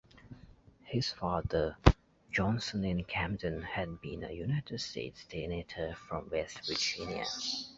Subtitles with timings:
[0.83, 1.77] His father,
[2.31, 3.03] Johnson N.
[3.03, 7.25] Camden, had been a United States Senator from West Virginia.